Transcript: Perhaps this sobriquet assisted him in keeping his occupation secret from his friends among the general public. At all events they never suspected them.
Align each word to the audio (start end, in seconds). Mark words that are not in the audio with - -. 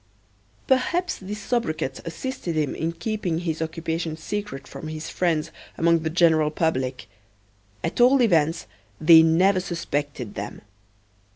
Perhaps 0.65 1.17
this 1.17 1.37
sobriquet 1.39 1.99
assisted 2.05 2.55
him 2.55 2.73
in 2.73 2.91
keeping 2.91 3.37
his 3.37 3.61
occupation 3.61 4.17
secret 4.17 4.65
from 4.67 4.87
his 4.87 5.11
friends 5.11 5.51
among 5.77 5.99
the 5.99 6.09
general 6.09 6.49
public. 6.49 7.07
At 7.83 8.01
all 8.01 8.19
events 8.23 8.65
they 8.99 9.21
never 9.21 9.59
suspected 9.59 10.33
them. 10.33 10.63